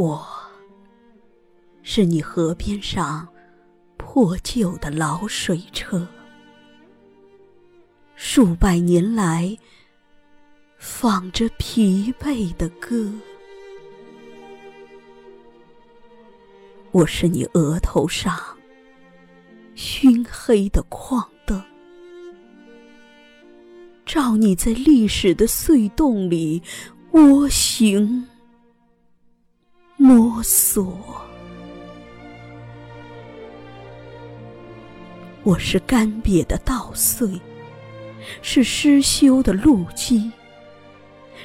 [0.00, 0.26] 我，
[1.82, 3.28] 是你河边上
[3.98, 6.08] 破旧的老水车，
[8.14, 9.54] 数百年来
[10.78, 13.12] 放着疲惫的歌。
[16.92, 18.34] 我是你额头上
[19.74, 21.62] 熏黑的矿灯，
[24.06, 26.62] 照你在历史的隧洞里
[27.10, 28.26] 蜗行
[30.02, 30.96] 摸索。
[35.42, 37.38] 我是干瘪的稻穗，
[38.40, 40.32] 是失修的路基，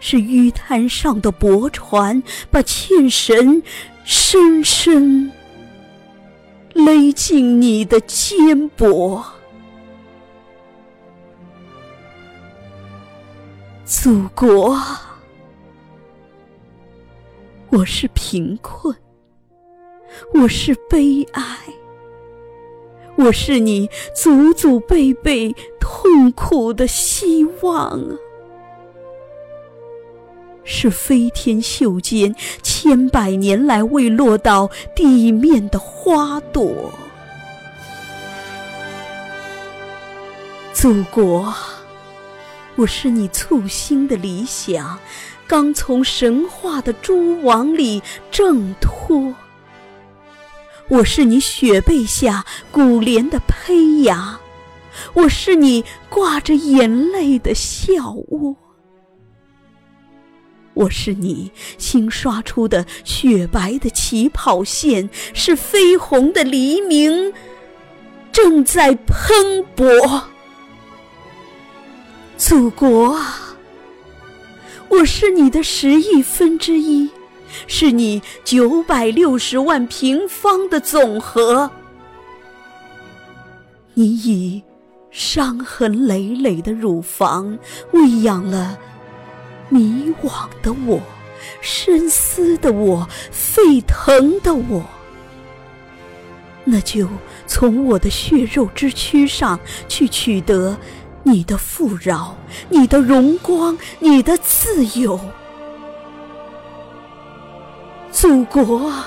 [0.00, 2.20] 是淤滩上的驳船，
[2.50, 3.62] 把纤绳。
[4.02, 5.30] 深深
[6.72, 9.22] 勒进你的肩膊，
[13.84, 14.76] 祖国，
[17.72, 18.96] 我是贫困，
[20.34, 21.42] 我是悲哀，
[23.16, 28.18] 我是你祖祖辈辈痛苦的希望啊！
[30.64, 36.92] 是飞天袖间千百年来未落到地面的花朵，
[40.72, 41.54] 祖国，
[42.80, 44.98] 我是你簇新的理想，
[45.46, 49.34] 刚从神话的蛛网里挣脱；
[50.88, 52.42] 我是你雪被下
[52.72, 54.40] 古莲的胚芽，
[55.12, 58.56] 我是你挂着眼泪的笑窝。
[60.72, 67.30] 我是你新刷出的雪白的起跑线，是绯红的黎明
[68.32, 69.84] 正在喷薄。
[72.40, 73.54] 祖国啊，
[74.88, 77.10] 我是你的十亿分之一，
[77.66, 81.70] 是你九百六十万平方的总和。
[83.92, 84.62] 你以
[85.10, 87.58] 伤痕累累的乳房
[87.92, 88.78] 喂养了。
[89.68, 90.98] 迷惘的我，
[91.60, 94.82] 深思的我，沸腾的我，
[96.64, 97.06] 那就
[97.46, 100.74] 从我的血肉之躯上去取得
[101.22, 102.34] 你的富饶、
[102.68, 105.20] 你的荣光、你的自由，
[108.10, 109.06] 祖国啊，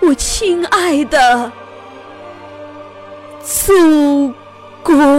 [0.00, 1.50] 我亲爱的
[3.42, 4.32] 祖
[4.82, 5.17] 国。